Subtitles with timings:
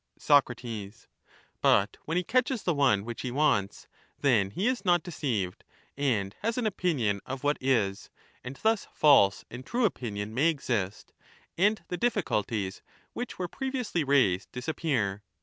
[0.17, 1.09] Theaeutus, Soc,
[1.61, 3.87] But when he catches the one which he wants,
[4.19, 5.63] then he SocRArmt, is not deceived,
[5.95, 8.09] and has an opinion of what is,
[8.43, 9.47] and thus false thbabtetus.
[9.53, 11.13] and true opinion may exist,
[11.55, 12.81] and the difficulties
[13.13, 15.21] which were ^°''*™*^ previously raised disappear.